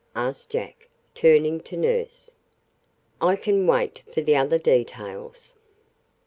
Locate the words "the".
1.75-1.81, 4.21-4.35